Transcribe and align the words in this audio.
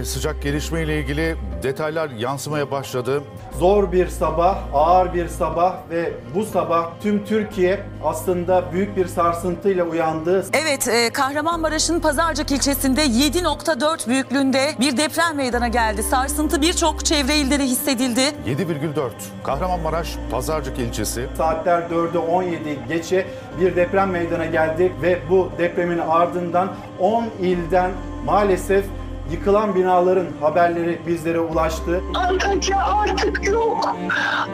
e, 0.00 0.04
sıcak 0.04 0.42
gelişme 0.42 0.82
ile 0.82 1.00
ilgili 1.00 1.36
detaylar 1.62 2.10
yansımaya 2.10 2.70
başladı. 2.70 3.22
Zor 3.58 3.92
bir 3.92 4.08
sabah, 4.08 4.58
ağır 4.74 5.14
bir 5.14 5.28
sabah 5.28 5.74
ve 5.90 6.12
bu 6.34 6.44
sabah 6.44 6.90
tüm 7.02 7.24
Türkiye 7.24 7.80
aslında 8.04 8.72
büyük 8.72 8.96
bir 8.96 9.06
sarsıntıyla 9.06 9.84
uyandı. 9.84 10.46
Evet, 10.52 10.88
e, 10.88 11.10
Kahramanmaraş'ın 11.10 12.00
Pazarcık 12.00 12.50
ilçesinde 12.50 13.06
7.4 13.06 14.08
büyüklüğünde 14.08 14.70
bir 14.80 14.96
deprem 14.96 15.36
meydana 15.36 15.68
geldi. 15.68 16.02
Sarsıntı 16.02 16.62
birçok 16.62 17.04
çevre 17.04 17.36
ilde 17.36 17.58
de 17.58 17.64
hissedildi. 17.64 18.20
7,4 18.46 19.10
Kahramanmaraş 19.44 20.16
Pazarcık 20.30 20.78
ilçesi. 20.78 21.26
Saatler 21.36 21.82
4'ü 21.82 22.18
17 22.18 22.78
geçe 22.88 23.26
bir 23.60 23.76
deprem 23.76 24.10
meydana 24.10 24.46
geldi 24.46 24.92
ve 25.02 25.18
bu 25.30 25.50
depremin 25.58 25.98
ardından 25.98 26.72
10 26.98 27.26
ilden 27.40 27.90
maalesef 28.24 28.84
yıkılan 29.32 29.74
binaların 29.74 30.26
haberleri 30.40 31.00
bizlere 31.06 31.40
ulaştı. 31.40 32.00
Antakya 32.14 32.78
artık 32.86 33.48
yok. 33.48 33.96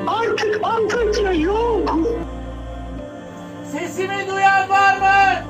Artık 0.06 0.60
Antakya 0.62 1.32
yok. 1.32 1.98
Sesimi 3.72 4.26
duyan 4.28 4.68
var 4.70 4.96
mı? 4.98 5.42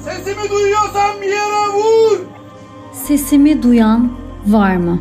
Sesimi 0.00 0.50
duyuyorsan 0.50 1.20
bir 1.22 1.26
yere 1.26 1.72
vur. 1.74 2.18
Sesimi 2.92 3.62
duyan 3.62 4.12
var 4.46 4.76
mı? 4.76 4.98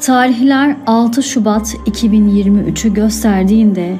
Tarihler 0.00 0.76
6 0.86 1.22
Şubat 1.22 1.74
2023'ü 1.74 2.94
gösterdiğinde 2.94 3.96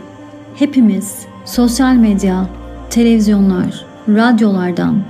hepimiz 0.54 1.26
sosyal 1.44 1.94
medya, 1.94 2.46
televizyonlar, 2.90 3.84
radyolardan 4.08 5.02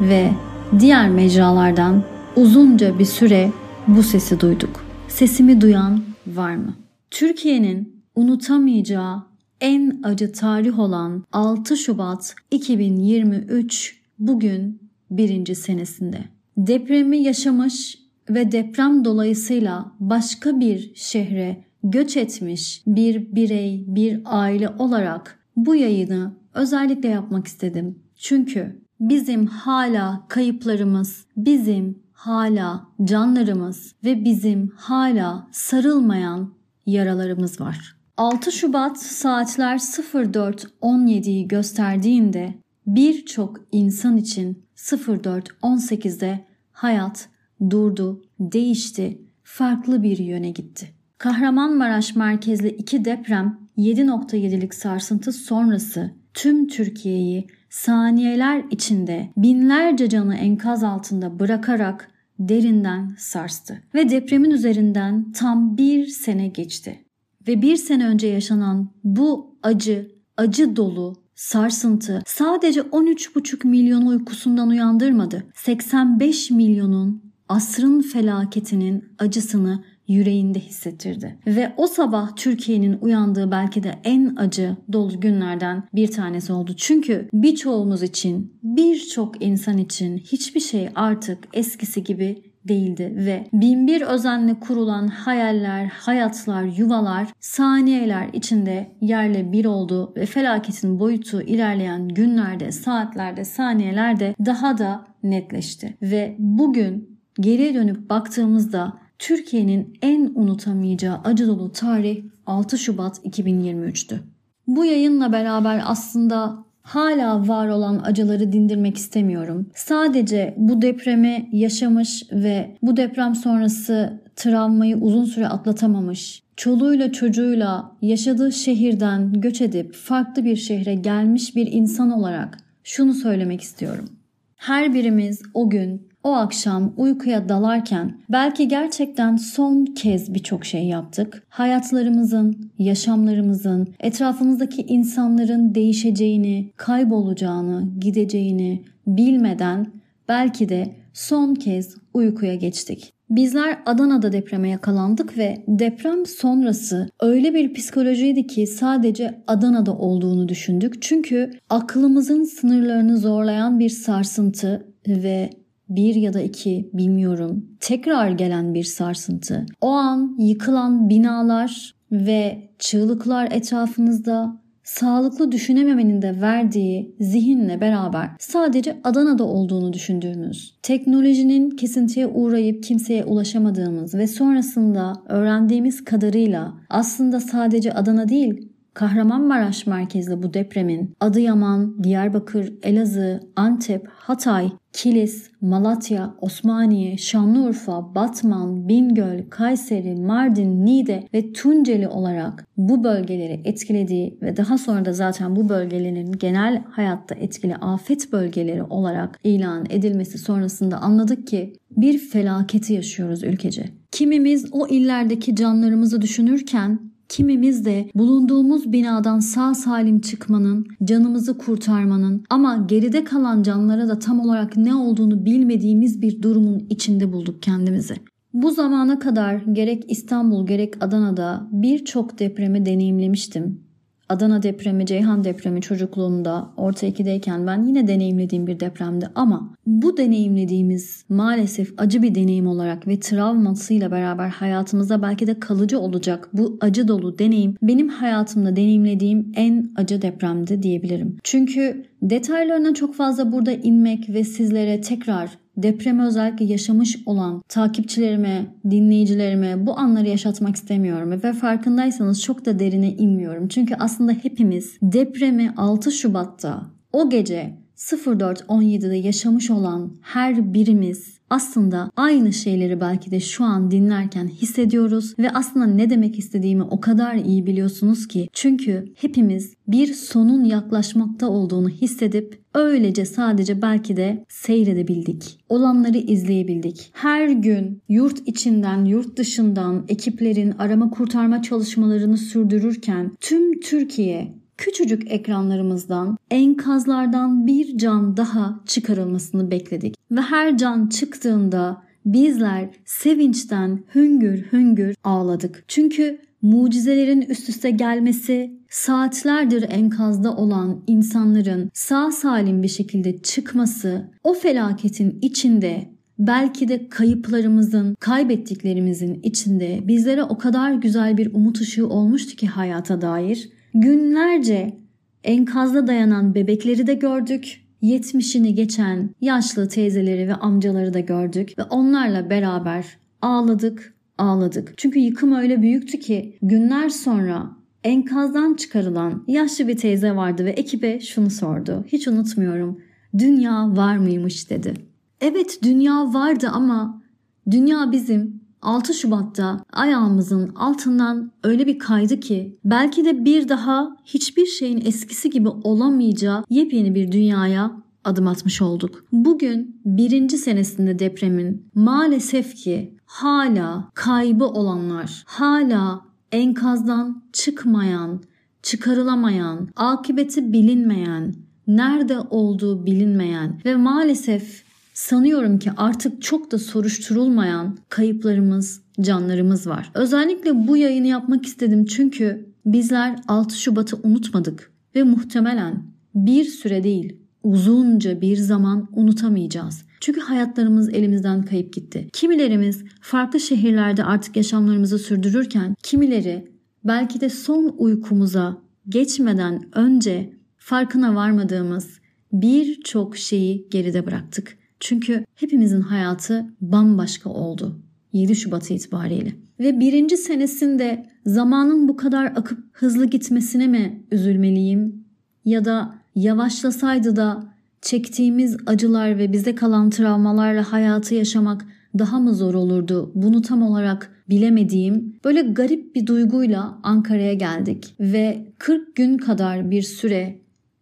ve 0.00 0.30
diğer 0.78 1.08
mecralardan 1.08 2.02
uzunca 2.38 2.98
bir 2.98 3.04
süre 3.04 3.52
bu 3.86 4.02
sesi 4.02 4.40
duyduk. 4.40 4.84
Sesimi 5.08 5.60
duyan 5.60 6.00
var 6.26 6.54
mı? 6.56 6.74
Türkiye'nin 7.10 8.02
unutamayacağı 8.14 9.22
en 9.60 10.00
acı 10.02 10.32
tarih 10.32 10.78
olan 10.78 11.24
6 11.32 11.76
Şubat 11.76 12.34
2023 12.50 14.00
bugün 14.18 14.80
birinci 15.10 15.54
senesinde. 15.54 16.18
Depremi 16.56 17.18
yaşamış 17.18 17.98
ve 18.30 18.52
deprem 18.52 19.04
dolayısıyla 19.04 19.92
başka 20.00 20.60
bir 20.60 20.92
şehre 20.94 21.64
göç 21.84 22.16
etmiş 22.16 22.82
bir 22.86 23.34
birey, 23.34 23.84
bir 23.86 24.20
aile 24.24 24.68
olarak 24.68 25.38
bu 25.56 25.74
yayını 25.74 26.32
özellikle 26.54 27.08
yapmak 27.08 27.46
istedim. 27.46 27.98
Çünkü 28.16 28.82
bizim 29.00 29.46
hala 29.46 30.24
kayıplarımız, 30.28 31.26
bizim 31.36 32.07
hala 32.18 32.86
canlarımız 33.04 33.94
ve 34.04 34.24
bizim 34.24 34.68
hala 34.76 35.48
sarılmayan 35.52 36.54
yaralarımız 36.86 37.60
var. 37.60 37.96
6 38.16 38.52
Şubat 38.52 39.02
saatler 39.02 39.76
04.17'yi 39.78 41.48
gösterdiğinde 41.48 42.54
birçok 42.86 43.56
insan 43.72 44.16
için 44.16 44.66
04.18'de 44.76 46.46
hayat 46.72 47.28
durdu, 47.70 48.22
değişti, 48.40 49.22
farklı 49.42 50.02
bir 50.02 50.18
yöne 50.18 50.50
gitti. 50.50 50.94
Kahramanmaraş 51.18 52.16
merkezli 52.16 52.68
iki 52.68 53.04
deprem 53.04 53.58
7.7'lik 53.78 54.74
sarsıntı 54.74 55.32
sonrası 55.32 56.14
tüm 56.34 56.68
Türkiye'yi 56.68 57.46
saniyeler 57.70 58.64
içinde 58.70 59.28
binlerce 59.36 60.08
canı 60.08 60.34
enkaz 60.36 60.84
altında 60.84 61.38
bırakarak 61.38 62.10
derinden 62.38 63.14
sarstı. 63.18 63.82
Ve 63.94 64.10
depremin 64.10 64.50
üzerinden 64.50 65.32
tam 65.32 65.76
bir 65.76 66.06
sene 66.06 66.48
geçti. 66.48 67.04
Ve 67.48 67.62
bir 67.62 67.76
sene 67.76 68.06
önce 68.06 68.26
yaşanan 68.26 68.90
bu 69.04 69.56
acı, 69.62 70.10
acı 70.36 70.76
dolu 70.76 71.16
sarsıntı 71.34 72.22
sadece 72.26 72.80
13,5 72.80 73.66
milyon 73.66 74.06
uykusundan 74.06 74.68
uyandırmadı. 74.68 75.44
85 75.54 76.50
milyonun 76.50 77.22
asrın 77.48 78.02
felaketinin 78.02 79.04
acısını 79.18 79.84
yüreğinde 80.08 80.58
hissettirdi. 80.58 81.38
Ve 81.46 81.72
o 81.76 81.86
sabah 81.86 82.36
Türkiye'nin 82.36 82.98
uyandığı 83.00 83.50
belki 83.50 83.82
de 83.82 83.94
en 84.04 84.36
acı 84.36 84.76
dolu 84.92 85.20
günlerden 85.20 85.82
bir 85.94 86.10
tanesi 86.10 86.52
oldu. 86.52 86.72
Çünkü 86.76 87.28
birçoğumuz 87.32 88.02
için, 88.02 88.58
birçok 88.62 89.44
insan 89.44 89.78
için 89.78 90.18
hiçbir 90.18 90.60
şey 90.60 90.88
artık 90.94 91.38
eskisi 91.52 92.04
gibi 92.04 92.42
değildi 92.68 93.12
ve 93.16 93.46
binbir 93.52 94.00
özenle 94.00 94.60
kurulan 94.60 95.06
hayaller, 95.06 95.86
hayatlar, 95.86 96.62
yuvalar 96.62 97.28
saniyeler 97.40 98.28
içinde 98.32 98.90
yerle 99.00 99.52
bir 99.52 99.64
oldu 99.64 100.12
ve 100.16 100.26
felaketin 100.26 101.00
boyutu 101.00 101.42
ilerleyen 101.42 102.08
günlerde, 102.08 102.72
saatlerde, 102.72 103.44
saniyelerde 103.44 104.34
daha 104.46 104.78
da 104.78 105.04
netleşti. 105.22 105.96
Ve 106.02 106.36
bugün 106.38 107.18
geriye 107.40 107.74
dönüp 107.74 108.10
baktığımızda 108.10 109.07
Türkiye'nin 109.18 109.98
en 110.02 110.32
unutamayacağı 110.34 111.20
acı 111.24 111.46
dolu 111.46 111.72
tarih 111.72 112.22
6 112.46 112.78
Şubat 112.78 113.18
2023'tü. 113.18 114.18
Bu 114.66 114.84
yayınla 114.84 115.32
beraber 115.32 115.82
aslında 115.84 116.64
hala 116.82 117.48
var 117.48 117.68
olan 117.68 118.00
acıları 118.04 118.52
dindirmek 118.52 118.96
istemiyorum. 118.96 119.70
Sadece 119.74 120.54
bu 120.58 120.82
depremi 120.82 121.48
yaşamış 121.52 122.22
ve 122.32 122.76
bu 122.82 122.96
deprem 122.96 123.34
sonrası 123.34 124.22
travmayı 124.36 124.96
uzun 124.96 125.24
süre 125.24 125.48
atlatamamış, 125.48 126.42
çoluğuyla 126.56 127.12
çocuğuyla 127.12 127.92
yaşadığı 128.02 128.52
şehirden 128.52 129.40
göç 129.40 129.60
edip 129.60 129.94
farklı 129.94 130.44
bir 130.44 130.56
şehre 130.56 130.94
gelmiş 130.94 131.56
bir 131.56 131.72
insan 131.72 132.10
olarak 132.10 132.58
şunu 132.84 133.14
söylemek 133.14 133.60
istiyorum. 133.60 134.08
Her 134.56 134.94
birimiz 134.94 135.42
o 135.54 135.70
gün 135.70 136.08
o 136.28 136.32
akşam 136.32 136.92
uykuya 136.96 137.48
dalarken 137.48 138.18
belki 138.28 138.68
gerçekten 138.68 139.36
son 139.36 139.84
kez 139.84 140.34
birçok 140.34 140.64
şey 140.64 140.84
yaptık. 140.84 141.42
Hayatlarımızın, 141.48 142.70
yaşamlarımızın, 142.78 143.88
etrafımızdaki 144.00 144.82
insanların 144.82 145.74
değişeceğini, 145.74 146.70
kaybolacağını, 146.76 147.88
gideceğini 148.00 148.84
bilmeden 149.06 149.86
belki 150.28 150.68
de 150.68 150.94
son 151.12 151.54
kez 151.54 151.96
uykuya 152.14 152.54
geçtik. 152.54 153.12
Bizler 153.30 153.78
Adana'da 153.86 154.32
depreme 154.32 154.68
yakalandık 154.68 155.38
ve 155.38 155.64
deprem 155.68 156.26
sonrası 156.26 157.08
öyle 157.20 157.54
bir 157.54 157.74
psikolojiydi 157.74 158.46
ki 158.46 158.66
sadece 158.66 159.42
Adana'da 159.46 159.92
olduğunu 159.96 160.48
düşündük. 160.48 161.02
Çünkü 161.02 161.50
aklımızın 161.70 162.44
sınırlarını 162.44 163.18
zorlayan 163.18 163.78
bir 163.78 163.88
sarsıntı 163.88 164.86
ve 165.08 165.50
bir 165.88 166.14
ya 166.14 166.32
da 166.32 166.40
iki 166.40 166.90
bilmiyorum 166.92 167.66
tekrar 167.80 168.30
gelen 168.30 168.74
bir 168.74 168.84
sarsıntı. 168.84 169.66
O 169.80 169.88
an 169.88 170.36
yıkılan 170.38 171.08
binalar 171.08 171.94
ve 172.12 172.70
çığlıklar 172.78 173.48
etrafınızda 173.52 174.60
sağlıklı 174.88 175.52
düşünememenin 175.52 176.22
de 176.22 176.40
verdiği 176.40 177.14
zihinle 177.20 177.80
beraber 177.80 178.30
sadece 178.38 179.00
Adana'da 179.04 179.44
olduğunu 179.44 179.92
düşündüğümüz, 179.92 180.74
teknolojinin 180.82 181.70
kesintiye 181.70 182.26
uğrayıp 182.26 182.82
kimseye 182.82 183.24
ulaşamadığımız 183.24 184.14
ve 184.14 184.26
sonrasında 184.26 185.12
öğrendiğimiz 185.26 186.04
kadarıyla 186.04 186.74
aslında 186.90 187.40
sadece 187.40 187.92
Adana 187.92 188.28
değil 188.28 188.68
Kahramanmaraş 188.98 189.86
merkezli 189.86 190.42
bu 190.42 190.54
depremin 190.54 191.16
Adıyaman, 191.20 192.04
Diyarbakır, 192.04 192.74
Elazığ, 192.82 193.40
Antep, 193.56 194.08
Hatay, 194.08 194.70
Kilis, 194.92 195.50
Malatya, 195.60 196.34
Osmaniye, 196.40 197.16
Şanlıurfa, 197.16 198.14
Batman, 198.14 198.88
Bingöl, 198.88 199.48
Kayseri, 199.50 200.16
Mardin, 200.16 200.84
Niğde 200.86 201.28
ve 201.34 201.52
Tunceli 201.52 202.08
olarak 202.08 202.66
bu 202.76 203.04
bölgeleri 203.04 203.60
etkilediği 203.64 204.38
ve 204.42 204.56
daha 204.56 204.78
sonra 204.78 205.04
da 205.04 205.12
zaten 205.12 205.56
bu 205.56 205.68
bölgelerin 205.68 206.32
genel 206.32 206.82
hayatta 206.90 207.34
etkili 207.34 207.76
afet 207.76 208.32
bölgeleri 208.32 208.82
olarak 208.82 209.40
ilan 209.44 209.86
edilmesi 209.90 210.38
sonrasında 210.38 210.98
anladık 210.98 211.46
ki 211.46 211.76
bir 211.96 212.18
felaketi 212.18 212.92
yaşıyoruz 212.92 213.42
ülkece. 213.42 213.84
Kimimiz 214.12 214.66
o 214.72 214.86
illerdeki 214.86 215.56
canlarımızı 215.56 216.22
düşünürken 216.22 217.17
Kimimiz 217.28 217.84
de 217.84 218.10
bulunduğumuz 218.14 218.92
binadan 218.92 219.38
sağ 219.38 219.74
salim 219.74 220.20
çıkmanın, 220.20 220.86
canımızı 221.04 221.58
kurtarmanın 221.58 222.44
ama 222.50 222.84
geride 222.88 223.24
kalan 223.24 223.62
canlara 223.62 224.08
da 224.08 224.18
tam 224.18 224.40
olarak 224.40 224.76
ne 224.76 224.94
olduğunu 224.94 225.44
bilmediğimiz 225.44 226.22
bir 226.22 226.42
durumun 226.42 226.86
içinde 226.90 227.32
bulduk 227.32 227.62
kendimizi. 227.62 228.14
Bu 228.52 228.70
zamana 228.70 229.18
kadar 229.18 229.54
gerek 229.54 230.04
İstanbul 230.08 230.66
gerek 230.66 230.94
Adana'da 231.00 231.68
birçok 231.72 232.38
depremi 232.38 232.86
deneyimlemiştim. 232.86 233.87
Adana 234.28 234.62
depremi, 234.62 235.06
Ceyhan 235.06 235.44
depremi 235.44 235.80
çocukluğumda 235.80 236.70
orta 236.76 237.06
ikideyken 237.06 237.66
ben 237.66 237.84
yine 237.84 238.08
deneyimlediğim 238.08 238.66
bir 238.66 238.80
depremdi 238.80 239.30
ama 239.34 239.74
bu 239.86 240.16
deneyimlediğimiz 240.16 241.24
maalesef 241.28 241.94
acı 241.98 242.22
bir 242.22 242.34
deneyim 242.34 242.66
olarak 242.66 243.06
ve 243.06 243.20
travmasıyla 243.20 244.10
beraber 244.10 244.48
hayatımızda 244.48 245.22
belki 245.22 245.46
de 245.46 245.60
kalıcı 245.60 246.00
olacak 246.00 246.48
bu 246.52 246.78
acı 246.80 247.08
dolu 247.08 247.38
deneyim 247.38 247.76
benim 247.82 248.08
hayatımda 248.08 248.76
deneyimlediğim 248.76 249.52
en 249.56 249.90
acı 249.96 250.22
depremdi 250.22 250.82
diyebilirim. 250.82 251.36
Çünkü 251.44 252.04
detaylarına 252.22 252.94
çok 252.94 253.14
fazla 253.14 253.52
burada 253.52 253.72
inmek 253.72 254.28
ve 254.28 254.44
sizlere 254.44 255.00
tekrar 255.00 255.58
depremi 255.82 256.24
özellikle 256.24 256.64
yaşamış 256.64 257.18
olan 257.26 257.62
takipçilerime, 257.68 258.66
dinleyicilerime 258.90 259.86
bu 259.86 259.98
anları 259.98 260.28
yaşatmak 260.28 260.76
istemiyorum 260.76 261.40
ve 261.44 261.52
farkındaysanız 261.52 262.42
çok 262.42 262.66
da 262.66 262.78
derine 262.78 263.12
inmiyorum. 263.12 263.68
Çünkü 263.68 263.94
aslında 263.98 264.32
hepimiz 264.32 264.98
depremi 265.02 265.74
6 265.76 266.12
Şubat'ta 266.12 266.82
o 267.12 267.30
gece 267.30 267.78
04.17'de 267.96 269.16
yaşamış 269.16 269.70
olan 269.70 270.16
her 270.22 270.74
birimiz 270.74 271.37
aslında 271.50 272.10
aynı 272.16 272.52
şeyleri 272.52 273.00
belki 273.00 273.30
de 273.30 273.40
şu 273.40 273.64
an 273.64 273.90
dinlerken 273.90 274.48
hissediyoruz 274.48 275.34
ve 275.38 275.50
aslında 275.50 275.86
ne 275.86 276.10
demek 276.10 276.38
istediğimi 276.38 276.82
o 276.82 277.00
kadar 277.00 277.34
iyi 277.34 277.66
biliyorsunuz 277.66 278.28
ki 278.28 278.48
çünkü 278.52 279.04
hepimiz 279.14 279.74
bir 279.88 280.14
sonun 280.14 280.64
yaklaşmakta 280.64 281.48
olduğunu 281.48 281.88
hissedip 281.88 282.60
öylece 282.74 283.24
sadece 283.24 283.82
belki 283.82 284.16
de 284.16 284.44
seyredebildik. 284.48 285.58
Olanları 285.68 286.18
izleyebildik. 286.18 287.10
Her 287.12 287.48
gün 287.48 288.02
yurt 288.08 288.48
içinden, 288.48 289.04
yurt 289.04 289.36
dışından 289.36 290.04
ekiplerin 290.08 290.70
arama 290.70 291.10
kurtarma 291.10 291.62
çalışmalarını 291.62 292.38
sürdürürken 292.38 293.36
tüm 293.40 293.80
Türkiye 293.80 294.54
küçücük 294.78 295.32
ekranlarımızdan 295.32 296.38
enkazlardan 296.50 297.66
bir 297.66 297.98
can 297.98 298.36
daha 298.36 298.80
çıkarılmasını 298.86 299.70
bekledik. 299.70 300.14
Ve 300.30 300.40
her 300.40 300.76
can 300.76 301.06
çıktığında 301.06 302.02
bizler 302.26 302.88
sevinçten 303.04 304.00
hüngür 304.14 304.72
hüngür 304.72 305.14
ağladık. 305.24 305.84
Çünkü 305.88 306.38
mucizelerin 306.62 307.40
üst 307.40 307.68
üste 307.68 307.90
gelmesi, 307.90 308.78
saatlerdir 308.90 309.86
enkazda 309.90 310.56
olan 310.56 311.02
insanların 311.06 311.90
sağ 311.94 312.30
salim 312.30 312.82
bir 312.82 312.88
şekilde 312.88 313.38
çıkması, 313.38 314.30
o 314.44 314.54
felaketin 314.54 315.38
içinde 315.42 316.08
belki 316.38 316.88
de 316.88 317.08
kayıplarımızın, 317.08 318.14
kaybettiklerimizin 318.14 319.40
içinde 319.42 320.00
bizlere 320.08 320.44
o 320.44 320.58
kadar 320.58 320.92
güzel 320.92 321.36
bir 321.36 321.54
umut 321.54 321.80
ışığı 321.80 322.08
olmuştu 322.08 322.56
ki 322.56 322.66
hayata 322.66 323.20
dair. 323.20 323.70
Günlerce 323.94 324.96
enkazda 325.44 326.06
dayanan 326.06 326.54
bebekleri 326.54 327.06
de 327.06 327.14
gördük. 327.14 327.80
70'ini 328.02 328.68
geçen 328.68 329.30
yaşlı 329.40 329.88
teyzeleri 329.88 330.48
ve 330.48 330.54
amcaları 330.54 331.14
da 331.14 331.20
gördük 331.20 331.78
ve 331.78 331.82
onlarla 331.82 332.50
beraber 332.50 333.18
ağladık, 333.42 334.14
ağladık. 334.38 334.94
Çünkü 334.96 335.18
yıkım 335.18 335.52
öyle 335.52 335.82
büyüktü 335.82 336.20
ki 336.20 336.58
günler 336.62 337.08
sonra 337.08 337.70
enkazdan 338.04 338.74
çıkarılan 338.74 339.44
yaşlı 339.46 339.88
bir 339.88 339.96
teyze 339.96 340.36
vardı 340.36 340.64
ve 340.64 340.70
ekibe 340.70 341.20
şunu 341.20 341.50
sordu. 341.50 342.04
Hiç 342.06 342.28
unutmuyorum. 342.28 343.00
Dünya 343.38 343.96
var 343.96 344.16
mıymış 344.16 344.70
dedi. 344.70 344.94
Evet 345.40 345.78
dünya 345.82 346.34
vardı 346.34 346.68
ama 346.72 347.22
dünya 347.70 348.12
bizim 348.12 348.57
6 348.82 349.14
Şubat'ta 349.14 349.84
ayağımızın 349.92 350.68
altından 350.68 351.52
öyle 351.64 351.86
bir 351.86 351.98
kaydı 351.98 352.40
ki 352.40 352.78
belki 352.84 353.24
de 353.24 353.44
bir 353.44 353.68
daha 353.68 354.16
hiçbir 354.24 354.66
şeyin 354.66 355.00
eskisi 355.06 355.50
gibi 355.50 355.68
olamayacağı 355.68 356.64
yepyeni 356.70 357.14
bir 357.14 357.32
dünyaya 357.32 357.92
adım 358.24 358.46
atmış 358.46 358.82
olduk. 358.82 359.24
Bugün 359.32 360.00
birinci 360.04 360.58
senesinde 360.58 361.18
depremin 361.18 361.86
maalesef 361.94 362.74
ki 362.74 363.16
hala 363.26 364.10
kaybı 364.14 364.64
olanlar, 364.64 365.44
hala 365.46 366.20
enkazdan 366.52 367.42
çıkmayan, 367.52 368.42
çıkarılamayan, 368.82 369.88
akıbeti 369.96 370.72
bilinmeyen, 370.72 371.54
nerede 371.86 372.38
olduğu 372.50 373.06
bilinmeyen 373.06 373.80
ve 373.84 373.96
maalesef 373.96 374.87
sanıyorum 375.18 375.78
ki 375.78 375.90
artık 375.96 376.42
çok 376.42 376.70
da 376.70 376.78
soruşturulmayan 376.78 377.98
kayıplarımız, 378.08 379.02
canlarımız 379.20 379.86
var. 379.86 380.10
Özellikle 380.14 380.88
bu 380.88 380.96
yayını 380.96 381.26
yapmak 381.26 381.66
istedim 381.66 382.04
çünkü 382.04 382.66
bizler 382.86 383.36
6 383.48 383.78
Şubat'ı 383.78 384.16
unutmadık 384.22 384.92
ve 385.14 385.22
muhtemelen 385.22 386.02
bir 386.34 386.64
süre 386.64 387.04
değil, 387.04 387.36
uzunca 387.62 388.40
bir 388.40 388.56
zaman 388.56 389.08
unutamayacağız. 389.12 390.04
Çünkü 390.20 390.40
hayatlarımız 390.40 391.08
elimizden 391.08 391.62
kayıp 391.62 391.92
gitti. 391.92 392.28
Kimilerimiz 392.32 393.04
farklı 393.20 393.60
şehirlerde 393.60 394.24
artık 394.24 394.56
yaşamlarımızı 394.56 395.18
sürdürürken 395.18 395.94
kimileri 396.02 396.72
belki 397.04 397.40
de 397.40 397.48
son 397.50 397.94
uykumuza 397.98 398.78
geçmeden 399.08 399.82
önce 399.92 400.52
farkına 400.76 401.34
varmadığımız 401.34 402.08
birçok 402.52 403.36
şeyi 403.36 403.88
geride 403.90 404.26
bıraktık. 404.26 404.78
Çünkü 405.00 405.44
hepimizin 405.54 406.00
hayatı 406.00 406.66
bambaşka 406.80 407.50
oldu 407.50 407.98
7 408.32 408.56
Şubat 408.56 408.90
itibariyle. 408.90 409.52
Ve 409.80 410.00
birinci 410.00 410.36
senesinde 410.36 411.26
zamanın 411.46 412.08
bu 412.08 412.16
kadar 412.16 412.44
akıp 412.44 412.78
hızlı 412.92 413.26
gitmesine 413.26 413.86
mi 413.86 414.22
üzülmeliyim? 414.30 415.24
Ya 415.64 415.84
da 415.84 416.14
yavaşlasaydı 416.34 417.36
da 417.36 417.74
çektiğimiz 418.02 418.76
acılar 418.86 419.38
ve 419.38 419.52
bize 419.52 419.74
kalan 419.74 420.10
travmalarla 420.10 420.92
hayatı 420.92 421.34
yaşamak 421.34 421.84
daha 422.18 422.38
mı 422.38 422.54
zor 422.54 422.74
olurdu? 422.74 423.32
Bunu 423.34 423.62
tam 423.62 423.82
olarak 423.82 424.30
bilemediğim 424.50 425.36
böyle 425.44 425.62
garip 425.62 426.14
bir 426.14 426.26
duyguyla 426.26 426.98
Ankara'ya 427.02 427.54
geldik 427.54 428.14
ve 428.20 428.72
40 428.78 429.16
gün 429.16 429.38
kadar 429.38 429.90
bir 429.90 430.02
süre 430.02 430.58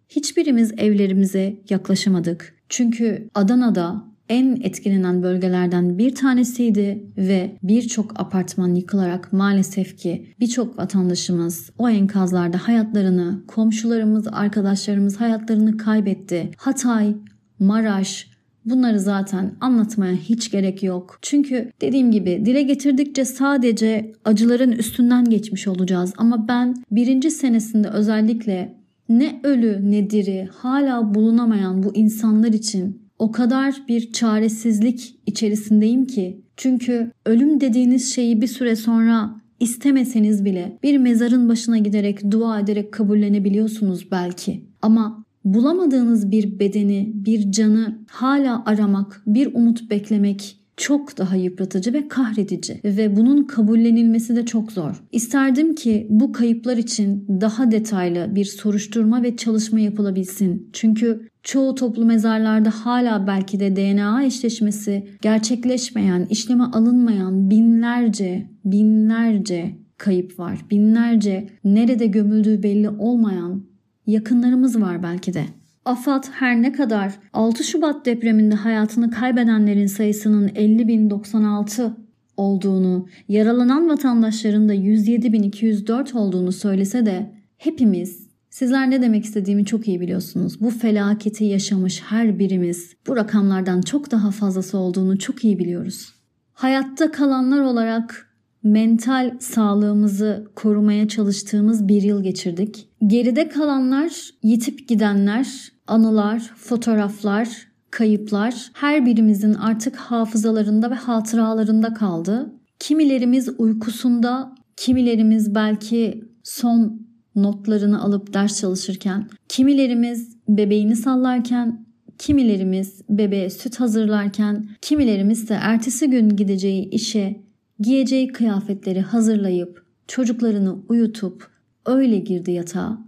hiçbirimiz 0.08 0.72
evlerimize 0.78 1.56
yaklaşamadık. 1.70 2.55
Çünkü 2.68 3.30
Adana'da 3.34 4.04
en 4.28 4.60
etkilenen 4.62 5.22
bölgelerden 5.22 5.98
bir 5.98 6.14
tanesiydi 6.14 7.04
ve 7.16 7.58
birçok 7.62 8.20
apartman 8.20 8.74
yıkılarak 8.74 9.32
maalesef 9.32 9.98
ki 9.98 10.26
birçok 10.40 10.78
vatandaşımız 10.78 11.70
o 11.78 11.88
enkazlarda 11.88 12.68
hayatlarını, 12.68 13.42
komşularımız, 13.46 14.26
arkadaşlarımız 14.32 15.20
hayatlarını 15.20 15.76
kaybetti. 15.76 16.50
Hatay, 16.56 17.16
Maraş, 17.58 18.36
Bunları 18.66 19.00
zaten 19.00 19.54
anlatmaya 19.60 20.14
hiç 20.14 20.50
gerek 20.50 20.82
yok. 20.82 21.18
Çünkü 21.22 21.72
dediğim 21.80 22.10
gibi 22.10 22.42
dile 22.46 22.62
getirdikçe 22.62 23.24
sadece 23.24 24.12
acıların 24.24 24.72
üstünden 24.72 25.24
geçmiş 25.24 25.68
olacağız. 25.68 26.12
Ama 26.16 26.48
ben 26.48 26.84
birinci 26.90 27.30
senesinde 27.30 27.88
özellikle 27.88 28.76
ne 29.08 29.40
ölü 29.42 29.90
ne 29.90 30.10
diri 30.10 30.48
hala 30.52 31.14
bulunamayan 31.14 31.82
bu 31.82 31.94
insanlar 31.94 32.52
için 32.52 33.06
o 33.18 33.32
kadar 33.32 33.82
bir 33.88 34.12
çaresizlik 34.12 35.18
içerisindeyim 35.26 36.06
ki 36.06 36.40
çünkü 36.56 37.12
ölüm 37.26 37.60
dediğiniz 37.60 38.14
şeyi 38.14 38.40
bir 38.40 38.46
süre 38.46 38.76
sonra 38.76 39.40
istemeseniz 39.60 40.44
bile 40.44 40.78
bir 40.82 40.98
mezarın 40.98 41.48
başına 41.48 41.78
giderek 41.78 42.30
dua 42.30 42.60
ederek 42.60 42.92
kabullenebiliyorsunuz 42.92 44.10
belki. 44.10 44.64
Ama 44.82 45.24
bulamadığınız 45.44 46.30
bir 46.30 46.58
bedeni, 46.58 47.12
bir 47.14 47.52
canı 47.52 47.98
hala 48.08 48.62
aramak, 48.66 49.22
bir 49.26 49.54
umut 49.54 49.90
beklemek 49.90 50.65
çok 50.76 51.18
daha 51.18 51.36
yıpratıcı 51.36 51.92
ve 51.92 52.08
kahredici 52.08 52.80
ve 52.84 53.16
bunun 53.16 53.44
kabullenilmesi 53.44 54.36
de 54.36 54.46
çok 54.46 54.72
zor. 54.72 55.02
İsterdim 55.12 55.74
ki 55.74 56.06
bu 56.10 56.32
kayıplar 56.32 56.76
için 56.76 57.26
daha 57.40 57.70
detaylı 57.70 58.34
bir 58.34 58.44
soruşturma 58.44 59.22
ve 59.22 59.36
çalışma 59.36 59.80
yapılabilsin. 59.80 60.70
Çünkü 60.72 61.28
çoğu 61.42 61.74
toplu 61.74 62.04
mezarlarda 62.04 62.70
hala 62.70 63.26
belki 63.26 63.60
de 63.60 63.76
DNA 63.76 64.24
eşleşmesi 64.24 65.08
gerçekleşmeyen, 65.22 66.26
işleme 66.30 66.64
alınmayan 66.64 67.50
binlerce, 67.50 68.50
binlerce 68.64 69.76
kayıp 69.98 70.38
var. 70.38 70.58
Binlerce 70.70 71.48
nerede 71.64 72.06
gömüldüğü 72.06 72.62
belli 72.62 72.88
olmayan 72.88 73.62
yakınlarımız 74.06 74.80
var 74.80 75.02
belki 75.02 75.34
de. 75.34 75.44
AFAD 75.86 76.24
her 76.32 76.62
ne 76.62 76.72
kadar 76.72 77.12
6 77.32 77.64
Şubat 77.64 78.06
depreminde 78.06 78.54
hayatını 78.54 79.10
kaybedenlerin 79.10 79.86
sayısının 79.86 80.48
50.096 80.48 81.90
olduğunu, 82.36 83.08
yaralanan 83.28 83.88
vatandaşların 83.88 84.68
da 84.68 84.74
107.204 84.74 86.16
olduğunu 86.16 86.52
söylese 86.52 87.06
de 87.06 87.32
hepimiz 87.58 88.26
Sizler 88.56 88.90
ne 88.90 89.02
demek 89.02 89.24
istediğimi 89.24 89.64
çok 89.64 89.88
iyi 89.88 90.00
biliyorsunuz. 90.00 90.60
Bu 90.60 90.70
felaketi 90.70 91.44
yaşamış 91.44 92.02
her 92.02 92.38
birimiz 92.38 92.96
bu 93.06 93.16
rakamlardan 93.16 93.80
çok 93.80 94.10
daha 94.10 94.30
fazlası 94.30 94.78
olduğunu 94.78 95.18
çok 95.18 95.44
iyi 95.44 95.58
biliyoruz. 95.58 96.14
Hayatta 96.52 97.10
kalanlar 97.10 97.60
olarak 97.60 98.25
mental 98.66 99.36
sağlığımızı 99.40 100.46
korumaya 100.54 101.08
çalıştığımız 101.08 101.88
bir 101.88 102.02
yıl 102.02 102.22
geçirdik. 102.22 102.88
Geride 103.06 103.48
kalanlar, 103.48 104.30
yitip 104.42 104.88
gidenler, 104.88 105.72
anılar, 105.86 106.52
fotoğraflar, 106.56 107.48
kayıplar 107.90 108.70
her 108.72 109.06
birimizin 109.06 109.54
artık 109.54 109.96
hafızalarında 109.96 110.90
ve 110.90 110.94
hatıralarında 110.94 111.94
kaldı. 111.94 112.52
Kimilerimiz 112.78 113.48
uykusunda, 113.58 114.54
kimilerimiz 114.76 115.54
belki 115.54 116.24
son 116.42 117.06
notlarını 117.36 118.02
alıp 118.02 118.34
ders 118.34 118.60
çalışırken, 118.60 119.28
kimilerimiz 119.48 120.36
bebeğini 120.48 120.96
sallarken, 120.96 121.86
kimilerimiz 122.18 123.02
bebeğe 123.10 123.50
süt 123.50 123.80
hazırlarken, 123.80 124.68
kimilerimiz 124.82 125.48
de 125.48 125.54
ertesi 125.54 126.10
gün 126.10 126.28
gideceği 126.28 126.90
işe 126.90 127.45
giyeceği 127.80 128.28
kıyafetleri 128.28 129.00
hazırlayıp 129.00 129.86
çocuklarını 130.08 130.76
uyutup 130.88 131.50
öyle 131.86 132.18
girdi 132.18 132.50
yatağa. 132.50 132.98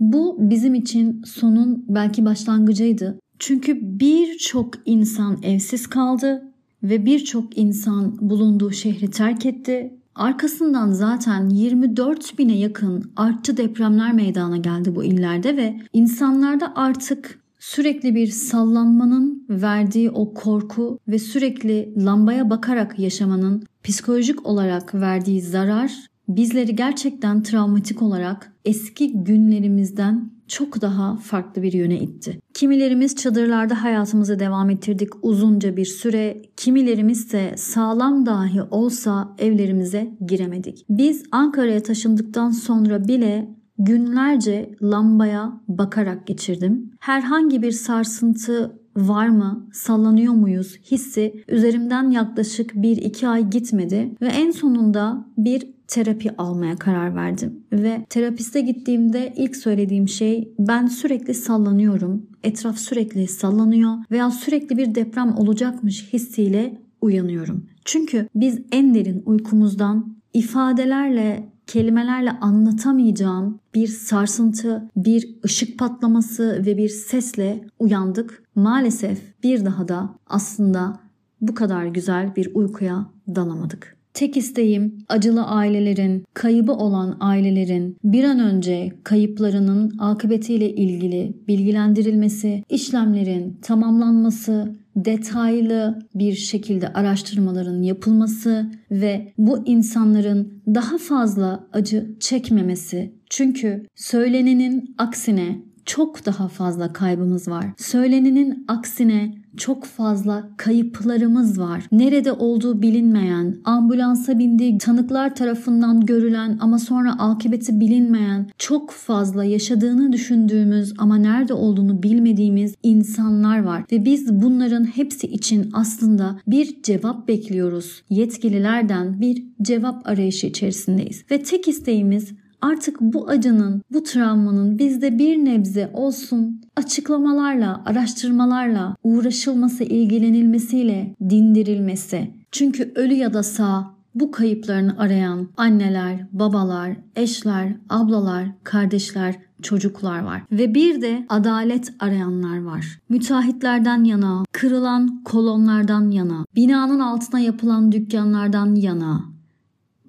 Bu 0.00 0.36
bizim 0.40 0.74
için 0.74 1.22
sonun 1.26 1.84
belki 1.88 2.24
başlangıcıydı. 2.24 3.18
Çünkü 3.38 3.78
birçok 4.00 4.74
insan 4.84 5.42
evsiz 5.42 5.86
kaldı 5.86 6.44
ve 6.82 7.06
birçok 7.06 7.58
insan 7.58 8.30
bulunduğu 8.30 8.70
şehri 8.70 9.10
terk 9.10 9.46
etti. 9.46 9.94
Arkasından 10.14 10.90
zaten 10.90 11.48
24 11.48 12.38
bine 12.38 12.58
yakın 12.58 13.12
artçı 13.16 13.56
depremler 13.56 14.12
meydana 14.12 14.56
geldi 14.56 14.94
bu 14.94 15.04
illerde 15.04 15.56
ve 15.56 15.80
insanlarda 15.92 16.72
artık 16.76 17.37
sürekli 17.58 18.14
bir 18.14 18.26
sallanmanın 18.26 19.46
verdiği 19.50 20.10
o 20.10 20.34
korku 20.34 20.98
ve 21.08 21.18
sürekli 21.18 22.04
lambaya 22.04 22.50
bakarak 22.50 22.98
yaşamanın 22.98 23.62
psikolojik 23.82 24.46
olarak 24.46 24.94
verdiği 24.94 25.42
zarar 25.42 26.08
bizleri 26.28 26.76
gerçekten 26.76 27.42
travmatik 27.42 28.02
olarak 28.02 28.52
eski 28.64 29.24
günlerimizden 29.24 30.30
çok 30.48 30.80
daha 30.80 31.16
farklı 31.16 31.62
bir 31.62 31.72
yöne 31.72 32.00
itti. 32.00 32.40
Kimilerimiz 32.54 33.16
çadırlarda 33.16 33.82
hayatımızı 33.82 34.38
devam 34.38 34.70
ettirdik 34.70 35.08
uzunca 35.22 35.76
bir 35.76 35.84
süre, 35.84 36.42
kimilerimiz 36.56 37.18
ise 37.18 37.54
sağlam 37.56 38.26
dahi 38.26 38.62
olsa 38.62 39.34
evlerimize 39.38 40.10
giremedik. 40.26 40.84
Biz 40.90 41.22
Ankara'ya 41.32 41.82
taşındıktan 41.82 42.50
sonra 42.50 43.08
bile 43.08 43.57
günlerce 43.78 44.70
lambaya 44.82 45.60
bakarak 45.68 46.26
geçirdim. 46.26 46.90
Herhangi 47.00 47.62
bir 47.62 47.72
sarsıntı 47.72 48.78
var 48.96 49.28
mı, 49.28 49.68
sallanıyor 49.72 50.32
muyuz 50.32 50.76
hissi 50.90 51.44
üzerimden 51.48 52.10
yaklaşık 52.10 52.74
1-2 52.74 53.28
ay 53.28 53.50
gitmedi 53.50 54.10
ve 54.20 54.26
en 54.26 54.50
sonunda 54.50 55.26
bir 55.38 55.78
terapi 55.88 56.36
almaya 56.36 56.76
karar 56.76 57.14
verdim. 57.14 57.64
Ve 57.72 58.06
terapiste 58.10 58.60
gittiğimde 58.60 59.32
ilk 59.36 59.56
söylediğim 59.56 60.08
şey 60.08 60.54
ben 60.58 60.86
sürekli 60.86 61.34
sallanıyorum. 61.34 62.26
Etraf 62.42 62.78
sürekli 62.78 63.28
sallanıyor 63.28 63.92
veya 64.10 64.30
sürekli 64.30 64.76
bir 64.76 64.94
deprem 64.94 65.36
olacakmış 65.36 66.12
hissiyle 66.12 66.82
uyanıyorum. 67.00 67.66
Çünkü 67.84 68.28
biz 68.34 68.60
en 68.72 68.94
derin 68.94 69.22
uykumuzdan 69.26 70.16
ifadelerle 70.32 71.52
kelimelerle 71.68 72.30
anlatamayacağım 72.30 73.60
bir 73.74 73.86
sarsıntı, 73.86 74.90
bir 74.96 75.38
ışık 75.44 75.78
patlaması 75.78 76.62
ve 76.66 76.76
bir 76.76 76.88
sesle 76.88 77.64
uyandık. 77.78 78.42
Maalesef 78.54 79.42
bir 79.42 79.64
daha 79.64 79.88
da 79.88 80.14
aslında 80.26 81.00
bu 81.40 81.54
kadar 81.54 81.86
güzel 81.86 82.36
bir 82.36 82.54
uykuya 82.54 83.06
dalamadık. 83.28 83.97
Tek 84.18 84.36
isteğim 84.36 84.98
acılı 85.08 85.44
ailelerin, 85.44 86.24
kaybı 86.34 86.72
olan 86.72 87.16
ailelerin 87.20 87.96
bir 88.04 88.24
an 88.24 88.38
önce 88.38 88.92
kayıplarının 89.04 89.98
akıbetiyle 89.98 90.74
ilgili 90.74 91.32
bilgilendirilmesi, 91.48 92.64
işlemlerin 92.68 93.58
tamamlanması, 93.62 94.74
detaylı 94.96 95.98
bir 96.14 96.34
şekilde 96.34 96.88
araştırmaların 96.88 97.82
yapılması 97.82 98.70
ve 98.90 99.32
bu 99.38 99.66
insanların 99.66 100.62
daha 100.66 100.98
fazla 100.98 101.68
acı 101.72 102.16
çekmemesi. 102.20 103.12
Çünkü 103.30 103.86
söylenenin 103.94 104.94
aksine 104.98 105.58
çok 105.84 106.26
daha 106.26 106.48
fazla 106.48 106.92
kaybımız 106.92 107.48
var. 107.48 107.66
Söylenenin 107.76 108.64
aksine 108.68 109.34
çok 109.56 109.84
fazla 109.84 110.48
kayıplarımız 110.56 111.60
var. 111.60 111.84
Nerede 111.92 112.32
olduğu 112.32 112.82
bilinmeyen, 112.82 113.56
ambulansa 113.64 114.38
bindiği 114.38 114.78
tanıklar 114.78 115.34
tarafından 115.34 116.06
görülen 116.06 116.58
ama 116.60 116.78
sonra 116.78 117.12
akıbeti 117.18 117.80
bilinmeyen, 117.80 118.50
çok 118.58 118.90
fazla 118.90 119.44
yaşadığını 119.44 120.12
düşündüğümüz 120.12 120.94
ama 120.98 121.16
nerede 121.16 121.54
olduğunu 121.54 122.02
bilmediğimiz 122.02 122.74
insanlar 122.82 123.62
var 123.62 123.84
ve 123.92 124.04
biz 124.04 124.42
bunların 124.42 124.84
hepsi 124.84 125.26
için 125.26 125.70
aslında 125.72 126.40
bir 126.46 126.82
cevap 126.82 127.28
bekliyoruz. 127.28 128.02
Yetkililerden 128.10 129.20
bir 129.20 129.44
cevap 129.62 130.08
arayışı 130.08 130.46
içerisindeyiz 130.46 131.24
ve 131.30 131.42
tek 131.42 131.68
isteğimiz 131.68 132.32
Artık 132.62 133.00
bu 133.00 133.28
acının, 133.28 133.82
bu 133.92 134.02
travmanın 134.02 134.78
bizde 134.78 135.18
bir 135.18 135.36
nebze 135.36 135.90
olsun 135.92 136.60
açıklamalarla, 136.76 137.82
araştırmalarla 137.86 138.96
uğraşılması, 139.04 139.84
ilgilenilmesiyle 139.84 141.14
dindirilmesi. 141.30 142.30
Çünkü 142.52 142.92
ölü 142.94 143.14
ya 143.14 143.34
da 143.34 143.42
sağ 143.42 143.98
bu 144.14 144.30
kayıplarını 144.30 144.98
arayan 144.98 145.48
anneler, 145.56 146.26
babalar, 146.32 146.96
eşler, 147.16 147.72
ablalar, 147.88 148.46
kardeşler, 148.64 149.34
çocuklar 149.62 150.18
var. 150.18 150.42
Ve 150.52 150.74
bir 150.74 151.02
de 151.02 151.26
adalet 151.28 151.92
arayanlar 152.00 152.62
var. 152.62 153.00
Müteahhitlerden 153.08 154.04
yana, 154.04 154.44
kırılan 154.52 155.22
kolonlardan 155.24 156.10
yana, 156.10 156.44
binanın 156.56 157.00
altına 157.00 157.40
yapılan 157.40 157.92
dükkanlardan 157.92 158.74
yana, 158.74 159.37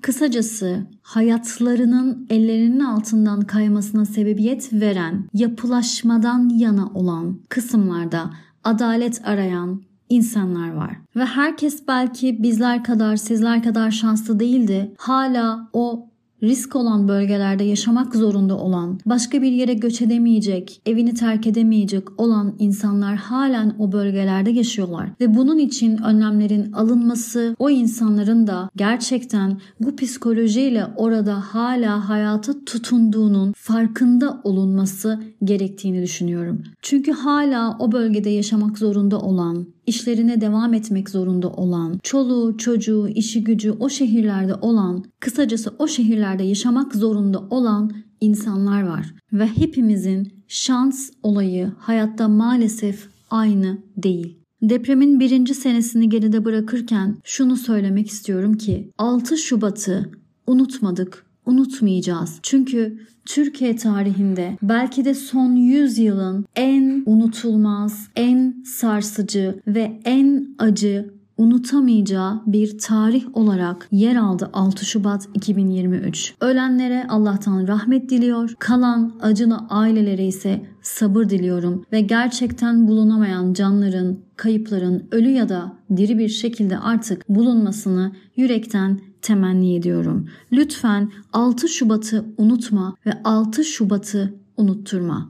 Kısacası 0.01 0.87
hayatlarının 1.01 2.27
ellerinin 2.29 2.79
altından 2.79 3.41
kaymasına 3.41 4.05
sebebiyet 4.05 4.73
veren, 4.73 5.29
yapılaşmadan 5.33 6.49
yana 6.49 6.87
olan 6.93 7.39
kısımlarda 7.49 8.29
adalet 8.63 9.21
arayan 9.27 9.81
insanlar 10.09 10.71
var. 10.71 10.97
Ve 11.15 11.25
herkes 11.25 11.87
belki 11.87 12.43
bizler 12.43 12.83
kadar, 12.83 13.15
sizler 13.15 13.63
kadar 13.63 13.91
şanslı 13.91 14.39
değildi. 14.39 14.93
Hala 14.97 15.69
o 15.73 16.08
risk 16.43 16.75
olan 16.75 17.07
bölgelerde 17.07 17.63
yaşamak 17.63 18.15
zorunda 18.15 18.57
olan, 18.57 18.99
başka 19.05 19.41
bir 19.41 19.51
yere 19.51 19.73
göç 19.73 20.01
edemeyecek, 20.01 20.81
evini 20.85 21.13
terk 21.13 21.47
edemeyecek 21.47 22.19
olan 22.19 22.55
insanlar 22.59 23.15
halen 23.15 23.75
o 23.79 23.91
bölgelerde 23.91 24.51
yaşıyorlar. 24.51 25.09
Ve 25.21 25.35
bunun 25.35 25.57
için 25.57 25.97
önlemlerin 25.97 26.71
alınması, 26.71 27.55
o 27.59 27.69
insanların 27.69 28.47
da 28.47 28.69
gerçekten 28.75 29.61
bu 29.79 29.95
psikolojiyle 29.95 30.85
orada 30.95 31.35
hala 31.39 32.09
hayata 32.09 32.65
tutunduğunun 32.65 33.53
farkında 33.57 34.41
olunması 34.43 35.19
gerektiğini 35.43 36.01
düşünüyorum. 36.01 36.63
Çünkü 36.81 37.11
hala 37.11 37.77
o 37.79 37.91
bölgede 37.91 38.29
yaşamak 38.29 38.77
zorunda 38.77 39.19
olan, 39.19 39.65
işlerine 39.89 40.41
devam 40.41 40.73
etmek 40.73 41.09
zorunda 41.09 41.49
olan, 41.49 41.99
çoluğu, 42.03 42.57
çocuğu, 42.57 43.07
işi 43.07 43.43
gücü 43.43 43.71
o 43.71 43.89
şehirlerde 43.89 44.55
olan, 44.55 45.03
kısacası 45.19 45.75
o 45.79 45.87
şehirlerde 45.87 46.43
yaşamak 46.43 46.95
zorunda 46.95 47.39
olan 47.49 47.91
insanlar 48.21 48.83
var. 48.83 49.13
Ve 49.33 49.47
hepimizin 49.47 50.33
şans 50.47 51.09
olayı 51.23 51.71
hayatta 51.79 52.27
maalesef 52.27 53.07
aynı 53.29 53.77
değil. 53.97 54.37
Depremin 54.61 55.19
birinci 55.19 55.53
senesini 55.53 56.09
geride 56.09 56.45
bırakırken 56.45 57.17
şunu 57.23 57.55
söylemek 57.57 58.07
istiyorum 58.07 58.53
ki 58.53 58.91
6 58.97 59.37
Şubat'ı 59.37 60.11
unutmadık, 60.47 61.25
unutmayacağız. 61.49 62.39
Çünkü 62.43 62.99
Türkiye 63.25 63.75
tarihinde 63.75 64.57
belki 64.61 65.05
de 65.05 65.13
son 65.13 65.55
100 65.55 65.97
yılın 65.97 66.45
en 66.55 67.03
unutulmaz, 67.05 68.07
en 68.15 68.63
sarsıcı 68.65 69.59
ve 69.67 70.01
en 70.05 70.55
acı 70.59 71.19
unutamayacağı 71.39 72.41
bir 72.45 72.77
tarih 72.77 73.25
olarak 73.33 73.87
yer 73.91 74.15
aldı 74.15 74.49
6 74.53 74.85
Şubat 74.85 75.29
2023. 75.33 76.33
Ölenlere 76.41 77.05
Allah'tan 77.09 77.67
rahmet 77.67 78.09
diliyor, 78.09 78.55
kalan 78.59 79.13
acılı 79.21 79.57
ailelere 79.69 80.25
ise 80.25 80.65
sabır 80.81 81.29
diliyorum 81.29 81.85
ve 81.91 82.01
gerçekten 82.01 82.87
bulunamayan 82.87 83.53
canların, 83.53 84.19
kayıpların 84.35 85.07
ölü 85.11 85.29
ya 85.29 85.49
da 85.49 85.73
diri 85.97 86.17
bir 86.17 86.29
şekilde 86.29 86.79
artık 86.79 87.29
bulunmasını 87.29 88.11
yürekten 88.35 88.99
temenni 89.21 89.75
ediyorum. 89.75 90.29
Lütfen 90.51 91.11
6 91.33 91.69
Şubat'ı 91.69 92.25
unutma 92.37 92.95
ve 93.05 93.11
6 93.23 93.63
Şubat'ı 93.63 94.33
unutturma. 94.57 95.29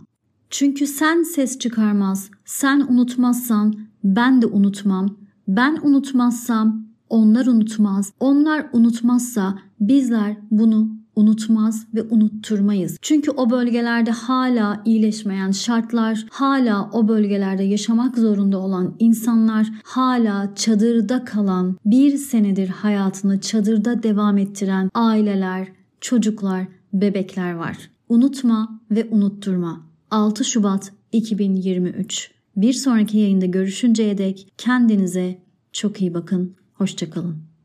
Çünkü 0.50 0.88
sen 0.88 1.24
ses 1.24 1.60
çıkarmaz, 1.60 2.32
sen 2.46 2.80
unutmazsan 2.80 3.76
ben 4.04 4.42
de 4.42 4.46
unutmam. 4.46 5.18
Ben 5.48 5.80
unutmazsam 5.84 6.90
Onlar 7.10 7.46
unutmaz. 7.46 8.14
Onlar 8.20 8.70
unutmazsa 8.74 9.60
bizler 9.80 10.38
bunu 10.52 10.90
unutmaz 11.20 11.88
ve 11.96 12.04
unutturmayız. 12.04 12.98
Çünkü 13.02 13.32
o 13.32 13.50
bölgelerde 13.50 14.12
hala 14.12 14.82
iyileşmeyen 14.86 15.52
şartlar, 15.52 16.26
hala 16.32 16.90
o 16.94 17.08
bölgelerde 17.08 17.64
yaşamak 17.64 18.18
zorunda 18.18 18.58
olan 18.60 18.96
insanlar, 19.00 19.68
hala 19.84 20.56
çadırda 20.56 21.26
kalan, 21.26 21.78
bir 21.86 22.18
senedir 22.18 22.68
hayatını 22.68 23.42
çadırda 23.42 24.04
devam 24.04 24.38
ettiren 24.38 24.90
aileler, 24.94 25.68
çocuklar, 26.02 26.68
bebekler 26.94 27.54
var. 27.54 27.90
Unutma 28.10 28.82
ve 28.92 29.08
unutturma. 29.12 29.82
6 30.12 30.46
Şubat 30.46 30.94
2023. 31.12 32.32
Bir 32.56 32.74
sonraki 32.74 33.18
yayında 33.18 33.46
görüşünceye 33.46 34.18
dek 34.18 34.54
kendinize 34.58 35.42
çok 35.74 36.02
iyi 36.02 36.14
bakın. 36.14 36.56
Hoşçakalın. 36.74 37.49